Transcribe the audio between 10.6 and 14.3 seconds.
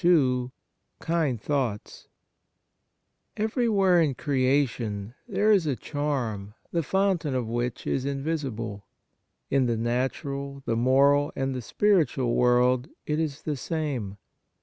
the moral, and the spiritual world it is the same.